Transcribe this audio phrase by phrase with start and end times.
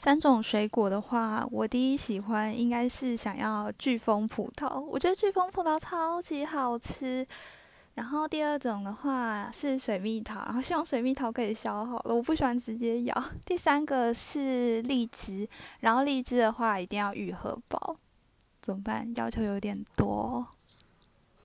[0.00, 7.26] 三种水果的话，我第一喜欢应该是想要飓风葡萄，我觉得飓风葡萄超级好吃。
[7.96, 13.24] 然后第二种的话是水蜜桃，然后希望水蜜桃可以削好了，我不喜欢直接咬。
[13.44, 15.46] 第三个是荔枝，
[15.80, 17.96] 然后荔枝的话一定要愈合包，
[18.62, 19.12] 怎么办？
[19.16, 20.46] 要求有点多。